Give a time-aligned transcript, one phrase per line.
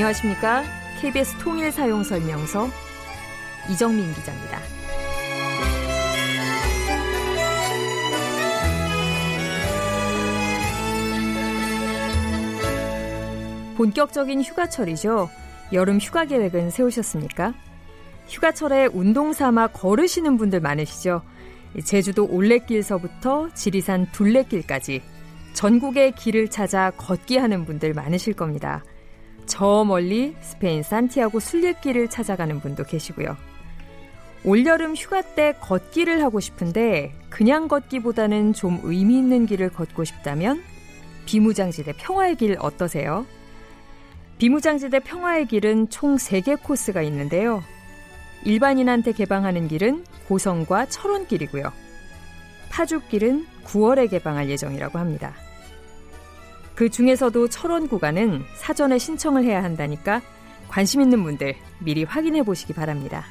[0.00, 0.64] 안녕하십니까?
[1.00, 2.68] KBS 통일 사용 설명서
[3.70, 4.58] 이정민 기자입니다.
[13.76, 15.28] 본격적인 휴가철이죠.
[15.74, 17.52] 여름 휴가 계획은 세우셨습니까?
[18.26, 21.20] 휴가철에 운동 삼아 걸으시는 분들 많으시죠?
[21.84, 25.02] 제주도 올레길서부터 지리산 둘레길까지
[25.52, 28.82] 전국의 길을 찾아 걷기 하는 분들 많으실 겁니다.
[29.50, 33.36] 저 멀리 스페인 산티아고 순례길을 찾아가는 분도 계시고요.
[34.44, 40.62] 올여름 휴가 때 걷기를 하고 싶은데 그냥 걷기보다는 좀 의미 있는 길을 걷고 싶다면
[41.26, 43.26] 비무장지대 평화의 길 어떠세요?
[44.38, 47.62] 비무장지대 평화의 길은 총 3개 코스가 있는데요.
[48.44, 51.72] 일반인한테 개방하는 길은 고성과 철원길이고요.
[52.70, 55.34] 파주길은 9월에 개방할 예정이라고 합니다.
[56.80, 60.22] 그 중에서도 철원 구간은 사전에 신청을 해야 한다니까
[60.66, 63.22] 관심 있는 분들 미리 확인해 보시기 바랍니다.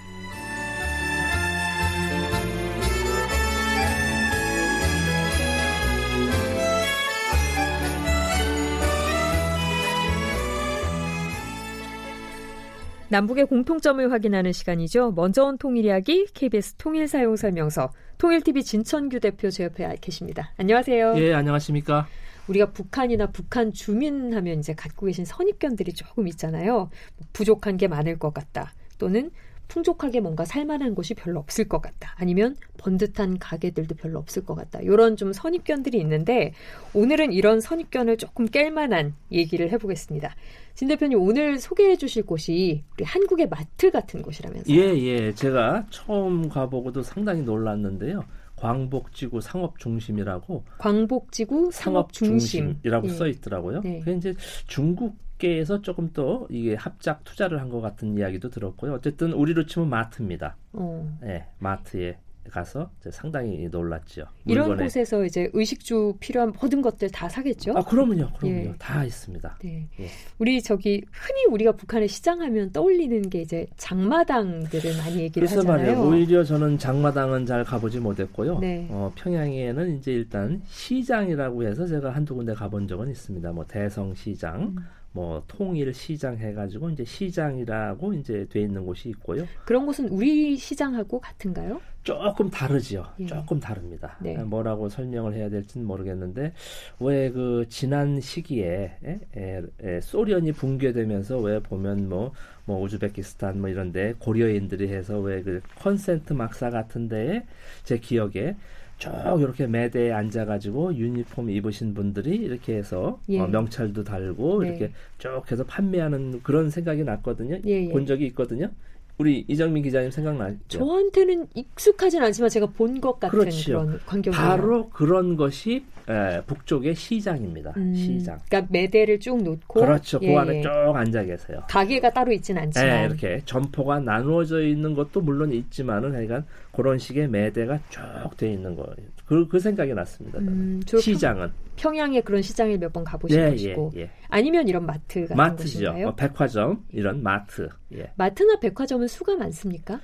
[13.08, 15.13] 남북의 공통점을 확인하는 시간이죠.
[15.13, 20.52] 먼저 온 통일 이야기 KBS 통일 사용 설명서 통일TV 진천규 대표 제 옆에 계십니다.
[20.58, 21.16] 안녕하세요.
[21.17, 22.06] 예, 안녕하십니까?
[22.50, 26.89] 우리가 북한이나 북한 주민 하면 이제 갖고 계신 선입견들이 조금 있잖아요.
[27.17, 28.73] 뭐 부족한 게 많을 것 같다.
[28.97, 29.31] 또는
[29.69, 32.16] 풍족하게 뭔가 살만한 곳이 별로 없을 것 같다.
[32.17, 34.80] 아니면 번듯한 가게들도 별로 없을 것 같다.
[34.81, 36.53] 이런 좀 선입견들이 있는데
[36.94, 40.36] 오늘은 이런 선입견을 조금 깰 만한 얘기를 해보겠습니다.
[40.80, 44.73] 진 대표님 오늘 소개해 주실 곳이 우리 한국의 마트 같은 곳이라면서요?
[44.73, 45.33] 예, 예.
[45.33, 48.23] 제가 처음 가보고도 상당히 놀랐는데요.
[48.55, 53.12] 광복지구 상업 중심이라고 광복지구 상업 중심 이라고 예.
[53.12, 53.81] 써 있더라고요.
[53.81, 54.00] 네.
[54.00, 54.34] 그게 이제
[54.68, 58.94] 중국계에서 조금 또 이게 합작 투자를 한 것 같은 이야기도 들었고요.
[58.94, 60.56] 어쨌든 우리로 치면 마트입니다.
[60.72, 61.19] 어.
[61.22, 62.19] 네, 마트에
[62.50, 64.26] 가서 상당히 놀랐죠.
[64.46, 67.74] 이런 곳에서 이제 의식주 필요한 모든 것들 다 사겠죠?
[67.76, 68.76] 아, 그러면요, 그러면요, 예.
[68.78, 69.60] 다 있습니다.
[69.64, 69.88] 네.
[70.00, 70.08] 예.
[70.38, 75.78] 우리 저기 흔히 우리가 북한의 시장하면 떠올리는 게 이제 장마당들을 많이 얘기를 하잖아요.
[75.78, 76.02] 말이에요.
[76.04, 78.60] 오히려 저는 장마당은 잘 가보지 못했고요.
[78.60, 78.88] 네.
[78.90, 83.52] 어, 평양에는 이제 일단 시장이라고 해서 제가 한두 군데 가본 적은 있습니다.
[83.52, 84.62] 뭐 대성 시장.
[84.62, 84.76] 음.
[85.12, 89.46] 뭐 통일 시장 해가지고 이제 시장이라고 이제 돼 있는 곳이 있고요.
[89.66, 91.81] 그런 곳은 우리 시장하고 같은가요?
[92.03, 93.06] 조금 다르지요.
[93.19, 93.25] 예.
[93.25, 94.18] 조금 다릅니다.
[94.22, 94.38] 네.
[94.38, 96.53] 뭐라고 설명을 해야 될지는 모르겠는데
[97.00, 102.31] 왜 그 지난 시기에 에, 에, 에, 소련이 붕괴되면서 왜 보면 뭐뭐
[102.66, 107.46] 뭐 우즈베키스탄 뭐 이런데 고려인들이 해서 왜 그 퀀셋 막사 같은데에
[107.84, 108.56] 제 기억에
[109.00, 113.40] 쭉 이렇게 매대에 앉아가지고 유니폼 입으신 분들이 이렇게 해서 예.
[113.40, 114.70] 어, 명찰도 달고 네.
[114.70, 117.58] 이렇게 쭉 해서 판매하는 그런 생각이 났거든요.
[117.66, 117.90] 예, 예.
[117.90, 118.70] 본 적이 있거든요.
[119.18, 120.58] 우리 이정민 기자님 생각나죠?
[120.70, 123.80] 저한테는 익숙하진 않지만 제가 본 것 같은 그렇죠.
[123.80, 124.42] 그런 광경이에요.
[124.42, 127.74] 바로 그런 것이 에, 북쪽의 시장입니다.
[127.76, 128.40] 음, 시장.
[128.48, 130.20] 그러니까 매대를 쭉 놓고 그렇죠.
[130.20, 131.62] 그 예, 그 안에 쭉 앉아 계세요.
[131.70, 136.46] 가게가 따로 있지는 않지만 네, 이렇게 점포가 나누어져 있는 것도 물론 있지만은 하여간
[136.79, 138.95] 그런 식의 매대가 쭉 돼 있는 거예요.
[139.25, 140.40] 그, 그 생각이 났습니다.
[140.40, 144.09] 음, 시장은 평, 양에 그런 시장을 몇 번 가보신 예, 것이고 예, 예.
[144.29, 145.79] 아니면 이런 마트 같은 마트죠.
[145.79, 146.07] 곳인가요?
[146.07, 147.68] 어, 백화점 이런 마트.
[147.95, 148.09] 예.
[148.16, 150.00] 마트나 백화점은 수가 많습니까?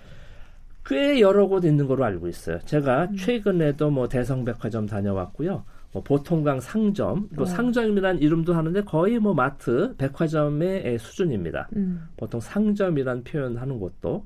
[0.86, 2.60] 꽤 여러 곳 있는 걸로 알고 있어요.
[2.66, 3.16] 제가 음.
[3.16, 5.64] 최근에도 뭐 대성백화점 다녀왔고요.
[5.94, 7.46] 뭐 보통강 상점, 또 어.
[7.46, 11.70] 상점이란 이름도 하는데 거의 뭐 마트, 백화점의 수준입니다.
[11.78, 12.06] 음.
[12.18, 14.26] 보통 상점이란 표현하는 곳도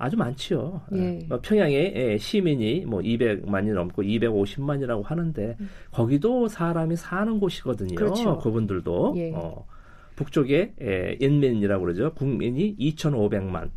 [0.00, 0.80] 아주 많지요.
[0.94, 1.26] 예.
[1.28, 5.68] 뭐 평양에 예, 시민이 뭐 200만이 넘고 250만이라고 하는데 음.
[5.92, 7.94] 거기도 사람이 사는 곳이거든요.
[7.96, 8.38] 그렇죠.
[8.38, 9.32] 그분들도 예.
[9.34, 9.66] 어,
[10.16, 12.14] 북쪽에 예, 인민이라고 그러죠.
[12.14, 13.68] 국민이 2,500만.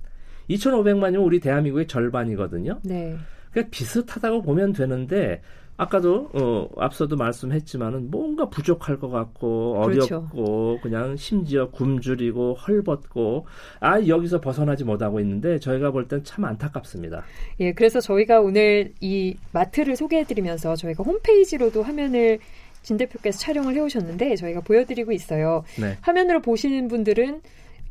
[0.50, 2.80] 2,500만이면 우리 대한민국의 절반이거든요.
[2.84, 3.18] 네.
[3.54, 5.42] 그러니까 비슷하다고 보면 되는데
[5.76, 9.88] 아까도 어, 앞서도 말씀했지만은 뭔가 부족할 것 같고 어렵고
[10.30, 10.80] 그렇죠.
[10.84, 13.48] 그냥 심지어 굶주리고 헐벗고
[13.80, 17.24] 아 여기서 벗어나지 못하고 있는데 저희가 볼 땐 참 안타깝습니다.
[17.60, 22.38] 예, 그래서 저희가 오늘 이 마트를 소개해드리면서 저희가 홈페이지로도 화면을
[22.84, 25.64] 진 대표께서 촬영을 해오셨는데 저희가 보여드리고 있어요.
[25.80, 25.98] 네.
[26.02, 27.42] 화면으로 보시는 분들은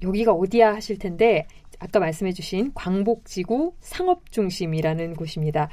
[0.03, 1.47] 여기가 어디야 하실 텐데
[1.83, 5.69] 아까 말씀해주신 광복지구 상업중심이라는 곳입니다.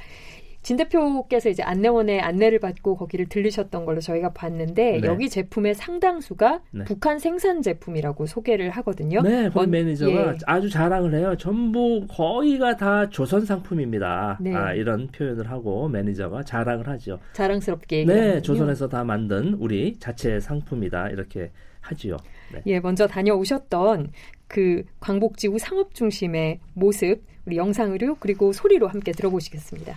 [0.62, 5.06] 진 대표께서 이제 안내원의 안내를 받고 거기를 들르셨던 걸로 저희가 봤는데 네.
[5.06, 6.84] 여기 제품의 상당수가 네.
[6.84, 9.22] 북한 생산 제품이라고 소개를 하거든요.
[9.22, 10.36] 네, 본 매니저가 예.
[10.44, 11.34] 아주 자랑을 해요.
[11.38, 14.38] 전부 거의가 다 조선 상품입니다.
[14.42, 14.54] 네.
[14.54, 17.18] 아, 이런 표현을 하고 매니저가 자랑을 하죠.
[17.32, 18.04] 자랑스럽게.
[18.04, 22.18] 네, 조선에서 다 만든 우리 자체 상품이다 이렇게 하지요.
[22.52, 22.60] 네.
[22.66, 24.10] 예, 먼저 다녀오셨던
[24.50, 29.96] 그 광복지구 상업 중심의 모습 우리 영상으로 그리고 소리로 함께 들어보시겠습니다.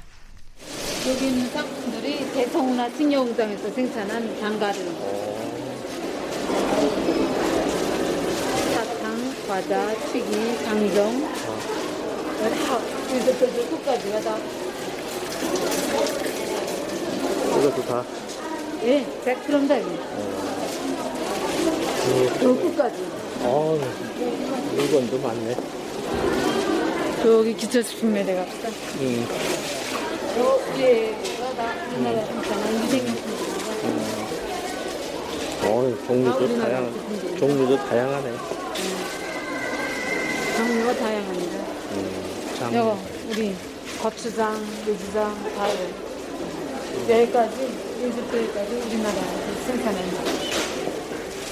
[1.09, 4.79] 여기 있는 상품들이 대성우나 칭여공장에서 생산한 장가를
[8.73, 11.21] 사탕, 과자, 튀기, 강정
[12.43, 12.79] 다
[13.11, 14.37] 여기서부터 끝까지가 다
[17.57, 18.03] 이것도 다.
[18.83, 20.52] 예, 100g 다 여기
[22.39, 22.95] 저 끝까지
[23.45, 23.79] 어,
[24.75, 25.55] 물건도 많네.
[27.21, 28.69] 저기 기초식품에 갑시다
[28.99, 29.25] 음.
[30.37, 34.23] 여기가 다 우리나라 생산한 유생용품들입니다
[35.65, 37.37] 어, 종류도 우리나라 다양.
[37.39, 38.31] 종류도 다양하네.
[40.57, 41.55] 종류가 다양합니다
[41.93, 42.73] 음, 장.
[42.75, 42.97] 여거
[43.29, 43.55] 우리
[44.01, 45.67] 고추장, 고추장 다
[47.09, 47.55] 여기까지
[48.03, 49.81] 여기서부터 여기까지 우리나라에서 생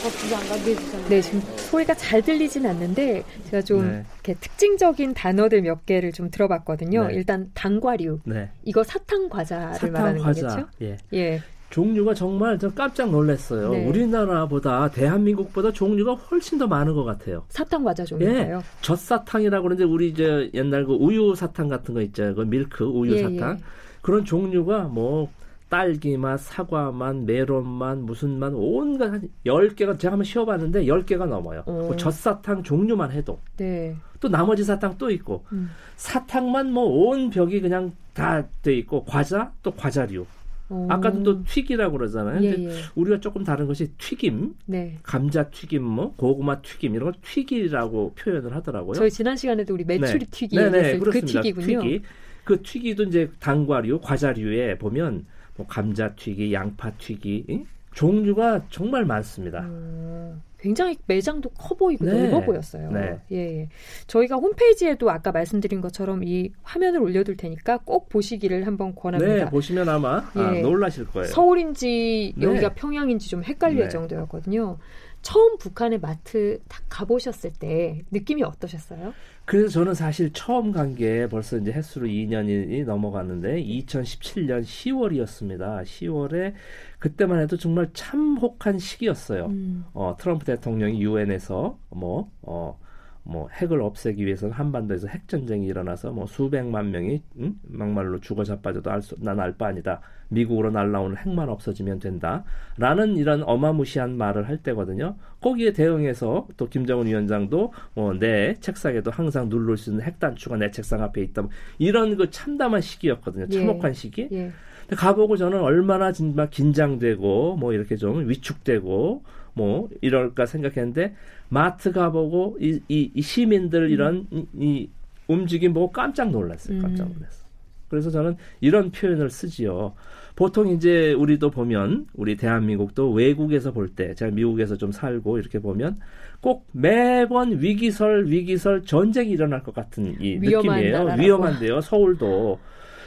[0.01, 4.05] 산한 고추장과 내주장 네, 지금 소리가 잘 들리진 않는데 제가 좀 네.
[4.15, 7.07] 이렇게 특징적인 단어들 몇 개를 좀 들어봤거든요.
[7.07, 7.13] 네.
[7.13, 8.19] 일단 당과류.
[8.25, 8.49] 네.
[8.63, 10.47] 이거 사탕 과자를 사탕 말하는 과자.
[10.47, 10.67] 거겠죠?
[10.81, 10.97] 예.
[11.13, 11.41] 예.
[11.69, 13.71] 종류가 정말 저 깜짝 놀랐어요.
[13.71, 13.85] 네.
[13.85, 17.45] 우리나라보다 대한민국보다 종류가 훨씬 더 많은 것 같아요.
[17.49, 18.57] 사탕 과자 종류인가요?
[18.57, 18.61] 예.
[18.81, 22.35] 젖사탕이라고 그러는데 우리 저 옛날 그 우유 사탕 같은 거 있잖아요.
[22.35, 23.57] 그 밀크 우유 예, 사탕.
[23.57, 23.63] 예.
[24.01, 25.29] 그런 종류가 뭐
[25.75, 30.83] 딸기 맛, 사과 맛, 메론 맛, 무슨 맛 온갖 한 10개가 제가 한번 쉬어 봤는데
[30.83, 31.63] 10개가 넘어요.
[31.65, 31.87] 어.
[31.89, 33.95] 그 젖사탕 종류만 해도 네.
[34.19, 35.69] 또 나머지 사탕 또 있고 음.
[35.95, 40.25] 사탕만 뭐 온 벽이 그냥 다 돼 있고 과자 또 과자류.
[40.67, 40.87] 어.
[40.89, 42.43] 아까도 또 튀기라고 그러잖아요.
[42.43, 42.81] 예, 근데 예.
[42.95, 44.97] 우리가 조금 다른 것이 튀김, 네.
[45.03, 48.95] 감자 튀김, 뭐 고구마 튀김 이런 걸 튀기라고 표현을 하더라고요.
[48.95, 51.25] 저희 지난 시간에도 우리 메추리 튀기 네네, 얘기했을 그.
[51.25, 51.81] 튀기군요.
[51.81, 52.01] 튀기.
[52.43, 55.25] 그 튀기도 이제 당과류, 과자류에 보면
[55.55, 57.65] 뭐 감자 튀기, 양파 튀기 응?
[57.93, 59.65] 종류가 정말 많습니다.
[59.67, 62.13] 어, 굉장히 매장도 커 보이고 네.
[62.13, 62.91] 넓어 보였어요.
[62.91, 63.19] 네.
[63.31, 63.69] 예, 예.
[64.07, 69.45] 저희가 홈페이지에도 아까 말씀드린 것처럼 이 화면을 올려둘 테니까 꼭 보시기를 한번 권합니다.
[69.45, 70.61] 네, 보시면 아마 아, 예.
[70.61, 71.27] 놀라실 거예요.
[71.27, 72.45] 서울인지 네.
[72.45, 73.89] 여기가 평양인지 좀 헷갈릴 네.
[73.89, 74.77] 정도였거든요.
[75.21, 79.13] 처음 북한의 마트 딱 가보셨을 때 느낌이 어떠셨어요?
[79.45, 85.83] 그래서 저는 사실 처음 간 게 벌써 이제 횟수로 2년이 넘어갔는데 2017년 10월이었습니다.
[85.83, 86.53] 10월에
[86.99, 89.45] 그때만 해도 정말 참혹한 시기였어요.
[89.47, 92.77] 음, 어, 트럼프 대통령이 유엔에서 뭐, 어,
[93.23, 97.55] 뭐 핵을 없애기 위해서는 한반도에서 핵 전쟁이 일어나서 뭐 수백만 명이 응?
[97.63, 98.89] 막말로 죽어 자빠져도
[99.19, 100.01] 난알 바 아니다.
[100.31, 105.15] 미국으로 날라오는 핵만 없어지면 된다라는 이런 어마무시한 말을 할 때거든요.
[105.41, 111.03] 거기에 대응해서 또 김정은 위원장도 뭐내 책상에도 항상 누를 수 있는 핵 단추가 내 책상
[111.03, 111.43] 앞에 있다.
[111.43, 113.47] 뭐 이런 그 참담한 시기였거든요.
[113.49, 113.53] 예.
[113.53, 114.29] 참혹한 시기.
[114.31, 114.51] 예.
[114.89, 119.23] 가보고 저는 얼마나 정말 긴장되고 뭐 이렇게 좀 위축되고
[119.53, 121.13] 뭐 이럴까 생각했는데
[121.49, 124.89] 마트 가보고 이, 이, 이 시민들 이런 이, 이
[125.27, 126.81] 움직임 보고 깜짝 놀랐어요.
[126.81, 127.13] 깜짝 음.
[127.13, 127.41] 놀랐어요.
[127.89, 129.93] 그래서 저는 이런 표현을 쓰지요.
[130.41, 135.99] 보통 이제 우리도 보면 우리 대한민국도 외국에서 볼 때 제가 미국에서 좀 살고 이렇게 보면
[136.39, 140.97] 꼭 매번 위기설 위기설 전쟁이 일어날 것 같은 이 느낌이에요.
[140.97, 141.21] 나라라고.
[141.21, 141.81] 위험한데요.
[141.81, 142.57] 서울도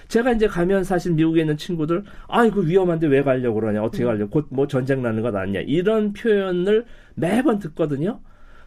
[0.06, 4.10] 제가 이제 가면 사실 미국에 있는 친구들 아이고 위험한데 왜 가려고 그러냐 어떻게 음.
[4.10, 6.84] 가려고 곧 뭐 전쟁 나는 것 아니냐 이런 표현을
[7.16, 8.20] 매번 듣거든요.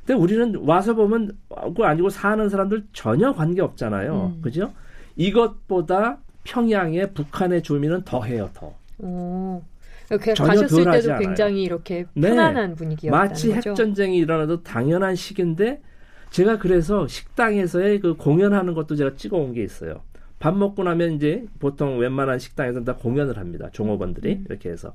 [0.05, 4.33] 근데 우리는 와서 보면 그거 아니고 사는 사람들 전혀 관계 없잖아요.
[4.35, 4.41] 음.
[4.41, 4.73] 그죠?
[5.15, 8.73] 이것보다 평양의 북한의 주민은 더 해요, 더.
[8.99, 9.61] 어.
[10.09, 11.27] 그 전혀 가셨을 덜하지 때도 않아요.
[11.27, 12.29] 굉장히 이렇게 네.
[12.29, 13.71] 편안한 분위기였다는 마치 거죠.
[13.71, 15.81] 핵전쟁이 일어나도 당연한 시기인데
[16.29, 20.01] 제가 그래서 식당에서의 그 공연하는 것도 제가 찍어온 게 있어요.
[20.39, 23.69] 밥 먹고 나면 이제 보통 웬만한 식당에서는 다 공연을 합니다.
[23.73, 24.45] 종업원들이 음.
[24.47, 24.93] 이렇게 해서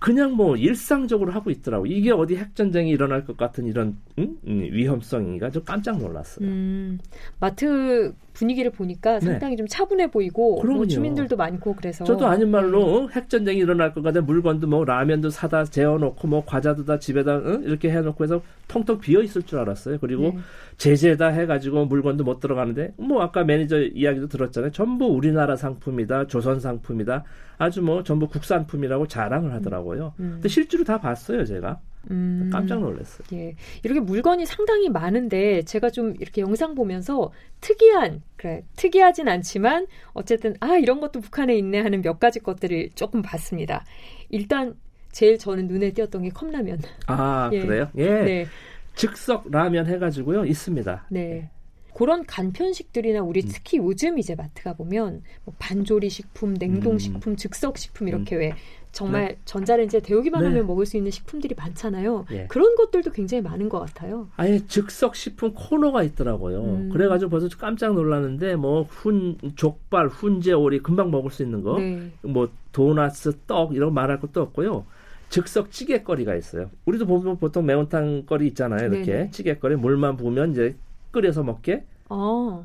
[0.00, 1.84] 그냥 뭐 일상적으로 하고 있더라고.
[1.84, 4.38] 이게 어디 핵 전쟁이 일어날 것 같은 이런 음?
[4.46, 6.48] 음, 위험성인가 좀 깜짝 놀랐어요.
[6.48, 6.98] 음,
[7.38, 9.26] 마트 분위기를 보니까 네.
[9.26, 10.86] 상당히 좀 차분해 보이고 뭐.
[10.86, 12.84] 주민들도 많고 그래서 저도 아닌 말로 네.
[12.84, 17.60] 어, 핵전쟁이 일어날 것 같은 물건도 뭐 라면도 사다 재워놓고 뭐 과자도 다 집에다 어?
[17.62, 19.98] 이렇게 해놓고 해서 텅텅 비어 있을 줄 알았어요.
[19.98, 20.38] 그리고 네.
[20.76, 24.70] 제재다 해가지고 물건도 못 들어가는데 뭐 아까 매니저 이야기도 들었잖아요.
[24.70, 27.24] 전부 우리나라 상품이다, 조선 상품이다,
[27.58, 30.14] 아주 뭐 전부 국산품이라고 자랑을 하더라고요.
[30.20, 30.30] 음.
[30.34, 32.48] 근데 실제로 다 봤어요, 제가 음.
[32.52, 33.26] 깜짝 놀랐어요.
[33.32, 33.56] 예.
[33.82, 40.76] 이렇게 물건이 상당히 많은데 제가 좀 이렇게 영상 보면서 특이한 그래 특이하진 않지만 어쨌든 아
[40.76, 43.84] 이런 것도 북한에 있네 하는 몇 가지 것들을 조금 봤습니다.
[44.30, 44.76] 일단
[45.12, 46.80] 제일 저는 눈에 띄었던 게 컵라면.
[47.06, 47.64] 아 예.
[47.64, 47.88] 그래요?
[47.96, 48.46] 예, 네,
[48.94, 51.06] 즉석 라면 해가지고요 있습니다.
[51.10, 51.50] 네.
[51.92, 57.76] 그런 간편식들이나 우리 특히 요즘 이제 마트 가 보면 뭐 반조리 식품, 냉동 식품, 즉석
[57.76, 58.54] 식품 이렇게 왜
[58.92, 59.38] 정말 네.
[59.44, 60.48] 전자레인지에 데우기만 네.
[60.48, 62.26] 하면 먹을 수 있는 식품들이 많잖아요.
[62.30, 62.46] 예.
[62.48, 64.28] 그런 것들도 굉장히 많은 것 같아요.
[64.36, 66.62] 아예 즉석 식품 코너가 있더라고요.
[66.62, 66.90] 음.
[66.90, 72.10] 그래가지고 벌써 깜짝 놀랐는데 뭐 훈 족발, 훈제 오리 금방 먹을 수 있는 거, 네.
[72.22, 74.86] 뭐 도나스, 떡 이런 거 말할 것도 없고요.
[75.30, 76.70] 즉석 찌개거리가 있어요.
[76.84, 78.88] 우리도 보면 보통 매운탕 거리 있잖아요.
[78.92, 79.30] 이렇게 네네.
[79.30, 80.76] 찌개거리 물만 부으면 이제
[81.12, 82.64] 끓여서 먹게 아,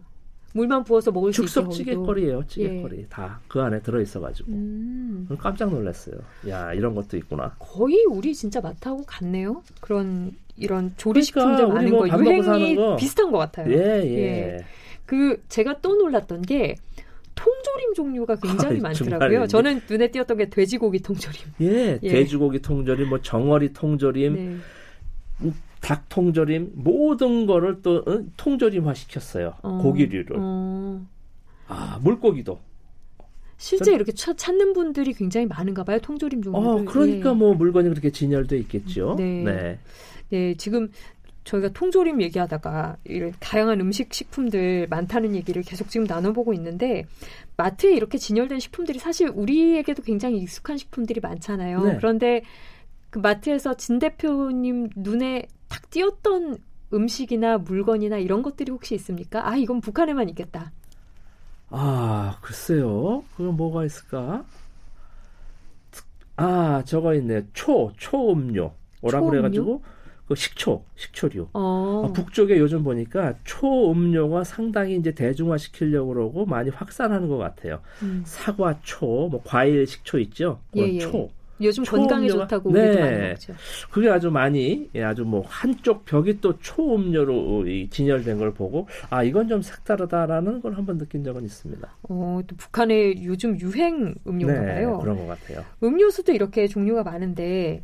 [0.53, 1.71] 물만 부어서 먹을 수 있게 즉석.
[1.71, 2.45] 찌개거리예요.
[2.47, 6.15] 찌개거리 다그 안에 들어 있어가지고 음, 깜짝 놀랐어요.
[6.49, 7.55] 야 이런 것도 있구나.
[7.59, 9.61] 거의 우리 진짜 마트하고 같네요.
[9.79, 12.95] 그런 이런 조리 그러니까 많은 뭐 거 유행이 거.
[12.95, 13.71] 비슷한 것 같아요.
[13.71, 14.17] 예 예.
[14.17, 14.65] 예.
[15.05, 16.75] 그 제가 또 놀랐던 게
[17.75, 19.47] 통조림 종류가 굉장히 아이, 많더라고요.
[19.47, 21.39] 저는 눈에 띄었던 게 돼지고기 통조림.
[21.61, 22.09] 예, 예.
[22.09, 25.51] 돼지고기 통조림, 뭐 정어리 통조림, 네.
[25.81, 29.53] 닭 통조림 모든 거를 또 어, 통조림화 시켰어요.
[29.61, 30.37] 어, 고기류를.
[30.39, 31.05] 어,
[31.67, 32.59] 아 물고기도.
[33.57, 35.99] 실제 이렇게 차- 찾는 분들이 굉장히 많은가 봐요.
[35.99, 36.67] 통조림 종류를.
[36.67, 37.33] 어 그러니까 예.
[37.33, 39.15] 뭐 물건이 그렇게 진열돼 있겠죠.
[39.17, 39.43] 네.
[39.43, 39.79] 네.
[40.29, 40.89] 네, 지금
[41.45, 47.05] 저희가 통조림 얘기하다가 이런 다양한 음식 식품들 많다는 얘기를 계속 지금 나눠보고 있는데
[47.55, 51.83] 마트에 이렇게 진열된 식품들이 사실 우리에게도 굉장히 익숙한 식품들이 많잖아요.
[51.83, 51.97] 네.
[51.97, 52.41] 그런데
[53.11, 56.57] 그 마트에서 진 대표님 눈에 탁 띄었던
[56.93, 59.47] 음식이나 물건이나 이런 것들이 혹시 있습니까?
[59.47, 60.71] 아, 이건 북한에만 있겠다.
[61.69, 63.23] 아 글쎄요.
[63.35, 64.45] 그건 뭐가 있을까?
[66.37, 67.47] 아 저거 있네.
[67.53, 68.73] 초 초음료.
[69.07, 69.29] 초음료?
[69.29, 69.83] 그래가지고
[70.27, 71.49] 그 식초 식초류.
[71.53, 77.79] 어, 아, 북쪽에 요즘 보니까 초음료가 상당히 이제 대중화 시키려고 그러고 많이 확산하는 것 같아요.
[78.01, 78.23] 음.
[78.25, 80.59] 사과 초, 뭐 과일 식초 있죠.
[80.75, 80.99] 예, 예.
[80.99, 81.29] 초.
[81.61, 82.81] 요즘 초음료가- 건강에 좋다고 네.
[82.89, 83.53] 우리도 많이 먹죠.
[83.89, 89.23] 그게 아주 많이 예, 아주 뭐 한쪽 벽이 또 초음료로 이 진열된 걸 보고 아
[89.23, 91.87] 이건 좀 색다르다라는 걸 한번 느낀 적은 있습니다.
[92.09, 94.81] 어, 또 북한의 요즘 유행 음료인가 네.
[95.01, 95.63] 그런 것 같아요.
[95.81, 97.83] 음료수도 이렇게 종류가 많은데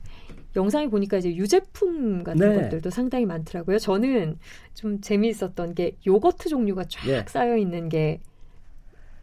[0.55, 2.61] 영상에 보니까 이제 유제품 같은 네.
[2.61, 3.79] 것들도 상당히 많더라고요.
[3.79, 4.37] 저는
[4.73, 7.25] 좀 재미있었던 게 요거트 종류가 쫙 예.
[7.27, 8.19] 쌓여 있는 게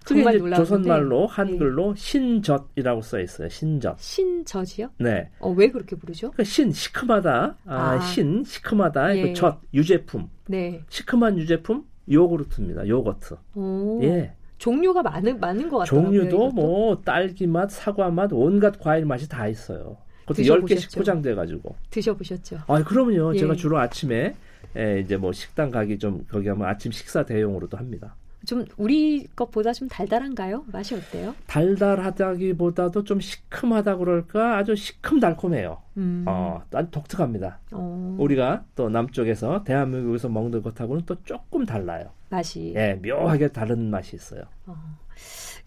[0.05, 0.65] 정말 놀라운데 예.
[0.65, 3.49] 조선말로 한글로 신젓이라고 써 있어요.
[3.51, 3.99] 신젓.
[4.01, 4.91] 신젖이요?
[4.99, 5.29] 네.
[5.39, 6.31] 어, 왜 그렇게 부르죠?
[6.31, 7.57] 그신 시큼하다.
[7.67, 8.01] 아, 아.
[8.01, 9.17] 신 시큼하다.
[9.19, 9.23] 예.
[9.23, 10.31] 그젓 유제품.
[10.47, 10.83] 네.
[10.89, 12.89] 시큼한 유제품 요구르트입니다.
[12.89, 13.37] 요거트.
[13.55, 14.33] 오, 예.
[14.57, 16.03] 종류가 많은 많은 것 같아요.
[16.03, 19.99] 종류도 뭐 딸기 맛, 사과 맛, 온갖 과일 맛이 다 있어요.
[20.29, 20.89] 그것도 드셔보셨죠?
[20.89, 21.75] 10개씩 포장돼 가지고.
[21.91, 22.59] 드셔보셨죠?
[22.67, 23.35] 아, 그럼요.
[23.35, 23.39] 예.
[23.39, 24.35] 제가 주로 아침에
[24.77, 28.15] 에, 이제 뭐 식당 가기 좀 거기 하면 아침 식사 대용으로도 합니다.
[28.47, 30.65] 좀 우리 것보다 좀 달달한가요?
[30.73, 31.35] 맛이 어때요?
[31.49, 35.83] 달달하다기보다도 좀 시큼하다 그럴까 아주 시큼달콤해요.
[35.97, 37.59] 음, 어, 아주 독특합니다.
[37.73, 42.11] 어, 우리가 또 남쪽에서 대한민국에서 먹는 것하고는 또 조금 달라요.
[42.31, 42.75] 맛이.
[42.77, 44.43] 예, 묘하게 다른 맛이 있어요.
[44.67, 44.77] 어.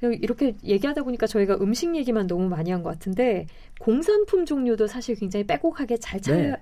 [0.10, 3.46] 이렇게 얘기하다 보니까 저희가 음식 얘기만 너무 많이 한 것 같은데
[3.80, 6.58] 공산품 종류도 사실 굉장히 빼곡하게 잘 차려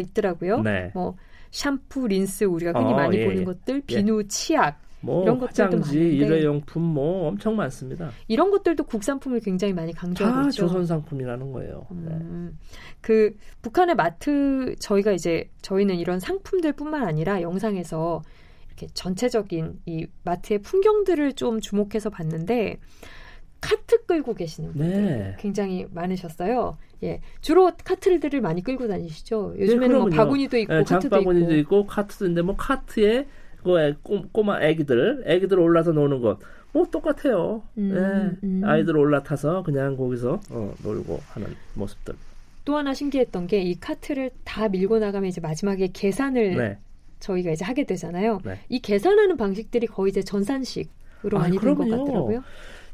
[0.00, 0.60] 있더라고요.
[0.62, 0.90] 네.
[0.94, 1.16] 뭐
[1.52, 3.44] 샴푸, 린스 우리가 흔히 어, 많이 예, 보는 예.
[3.44, 6.16] 것들, 비누, 치약 뭐 이런 것들도 화장지, 많은데.
[6.16, 8.10] 일회용품 뭐 엄청 많습니다.
[8.28, 10.66] 이런 것들도 국산품을 굉장히 많이 강조하고 다 있죠.
[10.66, 11.86] 조선 상품이라는 거예요.
[11.90, 12.10] 네.
[12.12, 12.58] 음,
[13.00, 18.22] 그 북한의 마트 저희가 이제 저희는 이런 상품들뿐만 아니라 영상에서
[18.82, 22.78] 이렇게 전체적인 이 마트의 풍경들을 좀 주목해서 봤는데
[23.60, 25.36] 카트 끌고 계시는 분들 네.
[25.38, 26.76] 굉장히 많으셨어요.
[27.04, 29.54] 예, 주로 카트들을 많이 끌고 다니시죠.
[29.58, 30.16] 요즘에는 뭐 그럼요.
[30.16, 31.76] 바구니도 있고 예, 카트도 장바구니도 있고.
[31.80, 33.26] 있고 카트도 있는데 뭐 카트에
[33.62, 33.94] 그
[34.32, 36.38] 꼬마 애기들 애기들 올라서 노는 것
[36.74, 37.62] 뭐 똑같아요.
[37.76, 38.46] 음, 예.
[38.46, 38.62] 음.
[38.64, 42.14] 아이들 올라타서 그냥 거기서 어, 놀고 하는 모습들.
[42.64, 46.78] 또 하나 신기했던 게 이 카트를 다 밀고 나가면 이제 마지막에 계산을 네.
[47.22, 48.40] 저희가 이제 하게 되잖아요.
[48.44, 48.58] 네.
[48.68, 51.88] 이 계산하는 방식들이 거의 이제 전산식으로 아, 많이 된 것.
[51.88, 52.42] 같더라고요.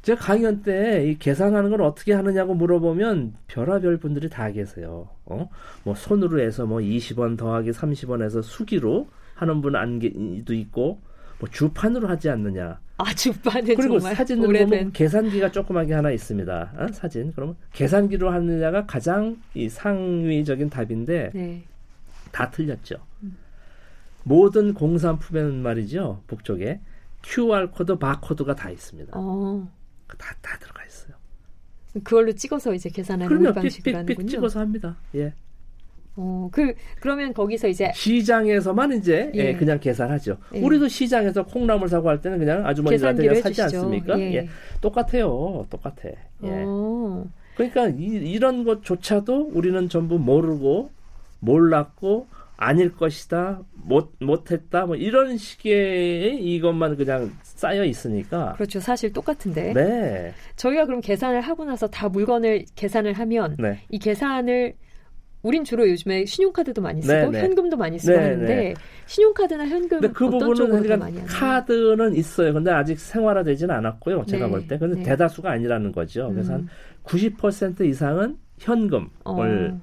[0.03, 5.09] 제가 강연 때 이 계산하는 걸 어떻게 하느냐고 물어보면 별하별 분들이 다 계세요.
[5.25, 5.49] 어?
[5.83, 11.01] 뭐 손으로 해서 뭐 20원 더하기 30원에서 수기로 하는 분 안도 있고
[11.41, 12.79] 뭐 주판으로 하지 않느냐.
[12.99, 16.73] 아 주반은 그리고 사진으로 오래된 보면 계산기가 조그맣게 하나 있습니다.
[16.77, 16.87] 어?
[16.93, 17.33] 사진.
[17.35, 21.63] 그러면 계산기로 하느냐가 가장 이 상위적인 답인데 네.
[22.33, 22.97] 다 틀렸죠.
[24.29, 26.23] 모든 공산품에는 말이죠.
[26.27, 26.81] 북쪽에
[27.23, 29.13] QR 코드, 바코드가 다 있습니다.
[29.15, 29.69] 어
[30.07, 31.15] 다, 다 들어가 있어요.
[32.05, 34.29] 그걸로 찍어서 이제 계산하는 삑삑삑 하는군요.
[34.29, 34.97] 찍어서 합니다.
[35.15, 35.33] 예.
[36.17, 39.39] 어 그 그러면 거기서 이제 시장에서만 이제 예.
[39.39, 40.37] 예, 그냥 계산하죠.
[40.55, 40.61] 예.
[40.61, 43.63] 우리도 시장에서 콩나물 사고 할 때는 그냥 그냥 사지 해주시죠.
[43.79, 44.19] 않습니까?
[44.21, 44.35] 예.
[44.35, 44.49] 예.
[44.81, 45.67] 똑같아요.
[45.71, 46.09] 똑같아.
[46.45, 46.65] 예.
[46.67, 50.91] 어 그러니까 이, 이런 것조차도 우리는 전부 모르고
[51.41, 52.27] 몰랐고
[52.61, 58.55] 아닐 것이다, 못 못했다, 뭐 이런 식의 이것만 그냥 쌓여 있으니까.
[58.55, 58.81] 그렇죠.
[58.81, 59.73] 사실 똑같은데.
[59.73, 60.35] 네.
[60.57, 63.79] 저희가 그럼 계산을 하고 나서 다 물건을 계산을 하면 네.
[63.91, 64.75] 이 계산을
[65.43, 67.41] 우린 주로 요즘에 신용카드도 많이 쓰고 네, 네.
[67.43, 68.75] 현금도 많이 쓰고 네, 하는데 네.
[69.07, 71.27] 신용카드나 현금 근데 그 어떤 부분은 쪽으로 많이 하나요?
[71.29, 72.53] 카드는 있어요.
[72.53, 74.25] 근데 아직 생활화되지는 않았고요.
[74.27, 74.79] 제가 네, 볼 때.
[74.79, 75.03] 근데 네.
[75.05, 76.29] 대다수가 아니라는 거죠.
[76.33, 76.57] 그래서 음.
[76.57, 76.69] 한
[77.05, 79.81] 90% 이상은 현금을 어,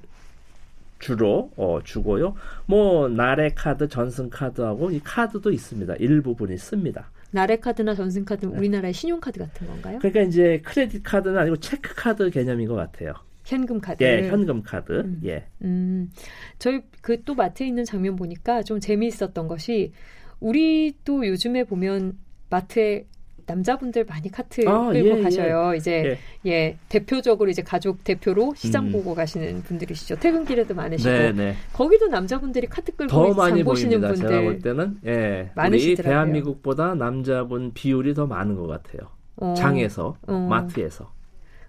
[0.98, 2.34] 주로 어, 주고요.
[2.66, 5.96] 뭐 나래 카드, 전승 카드하고 이 카드도 있습니다.
[5.96, 7.10] 일부분이 씁니다.
[7.30, 8.58] 나래 카드나 전승 카드는 네.
[8.58, 9.98] 우리나라의 신용 카드 같은 건가요?
[9.98, 13.12] 그러니까 이제 credit card는 아니고 체크 카드 개념인 것 같아요.
[13.44, 14.02] 현금 카드.
[14.02, 14.92] 예, 현금 카드.
[14.92, 15.20] 음.
[15.24, 15.44] 예.
[15.62, 16.10] 음,
[16.58, 19.92] 저희 그 또 마트에 있는 장면 보니까 좀 재미있었던 것이
[20.40, 22.18] 우리도 요즘에 보면
[22.50, 23.06] 마트에
[23.46, 25.74] 남자분들 많이 카트 아, 끌고 예, 가셔요.
[25.74, 26.76] 이제 예.
[26.88, 28.92] 대표적으로 이제 가족 대표로 시장 음.
[28.92, 30.16] 보고 가시는 분들이시죠.
[30.16, 31.54] 퇴근길에도 많으시고 네, 네.
[31.72, 34.28] 거기도 남자분들이 카트 끌고 더장 많이 보시는 보입니다.
[34.28, 35.50] 제가 볼 분들 때는 예.
[35.54, 36.12] 많으시더라고요.
[36.12, 39.08] 대한민국보다 남자분 비율이 더 많은 것 같아요.
[39.36, 40.32] 어, 장에서, 어.
[40.32, 41.12] 마트에서.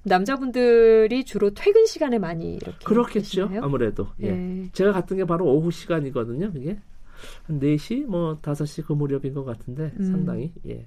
[0.04, 3.50] 남자분들이 주로 퇴근 시간에 많이 이렇게 그렇겠죠.
[3.50, 3.64] 계시나요?
[3.64, 4.08] 아무래도.
[4.24, 4.30] 예.
[4.30, 4.70] 예.
[4.72, 6.52] 제가 갔던 게 바로 오후 시간이거든요.
[6.54, 6.78] 그게
[7.44, 10.06] 한 4시 뭐 5시 그 무렵인 것 같은데 음.
[10.06, 10.86] 상당히 예.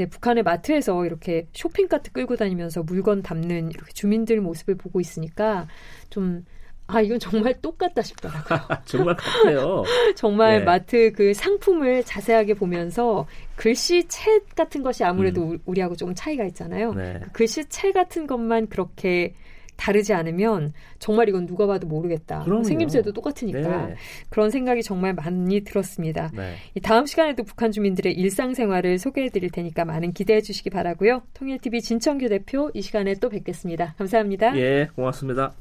[0.00, 5.68] 네, 북한의 마트에서 이렇게 쇼핑카트 끌고 다니면서 물건 담는 이렇게 주민들 모습을 보고 있으니까
[6.08, 6.46] 좀
[6.86, 8.60] 아, 이건 정말 똑같다 싶더라고요.
[8.86, 9.84] 정말 같아요.
[10.16, 10.64] 정말 네.
[10.64, 13.26] 마트 그 상품을 자세하게 보면서
[13.56, 15.50] 글씨체 같은 것이 아무래도 음.
[15.52, 16.94] 우- 우리하고 조금 차이가 있잖아요.
[16.94, 17.20] 네.
[17.24, 19.34] 그 글씨체 같은 것만 그렇게
[19.80, 22.44] 다르지 않으면 정말 이건 누가 봐도 모르겠다.
[22.44, 22.64] 그럼요.
[22.64, 23.94] 생김새도 똑같으니까 네.
[24.28, 26.30] 그런 생각이 정말 많이 들었습니다.
[26.34, 26.54] 네.
[26.74, 31.22] 이 다음 시간에도 북한 주민들의 일상생활을 소개해 드릴 테니까 많은 기대해 주시기 바라고요.
[31.32, 33.94] 통일TV 진청규 대표 이 시간에 또 뵙겠습니다.
[33.96, 34.56] 감사합니다.
[34.58, 35.54] 예, 고맙습니다.